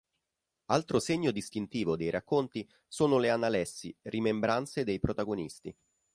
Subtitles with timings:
[0.71, 5.77] Altro segno distintivo dei racconti sono le analessi, rimembranze dei protagonisti.